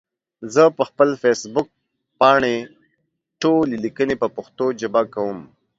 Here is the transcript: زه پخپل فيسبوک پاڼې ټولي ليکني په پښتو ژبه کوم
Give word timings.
زه 0.53 0.63
پخپل 0.79 1.09
فيسبوک 1.21 1.67
پاڼې 2.19 2.55
ټولي 3.41 3.77
ليکني 3.83 4.15
په 4.21 4.27
پښتو 4.35 4.65
ژبه 4.81 5.01
کوم 5.13 5.39